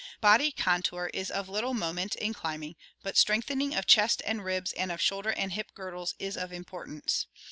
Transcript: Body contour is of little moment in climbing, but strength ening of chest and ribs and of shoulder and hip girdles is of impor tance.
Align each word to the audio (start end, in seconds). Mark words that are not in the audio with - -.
Body 0.19 0.51
contour 0.51 1.11
is 1.13 1.29
of 1.29 1.47
little 1.47 1.75
moment 1.75 2.15
in 2.15 2.33
climbing, 2.33 2.75
but 3.03 3.15
strength 3.15 3.49
ening 3.49 3.77
of 3.77 3.85
chest 3.85 4.23
and 4.25 4.43
ribs 4.43 4.73
and 4.73 4.91
of 4.91 4.99
shoulder 4.99 5.29
and 5.29 5.51
hip 5.53 5.75
girdles 5.75 6.15
is 6.17 6.35
of 6.35 6.49
impor 6.49 6.85
tance. 6.87 7.27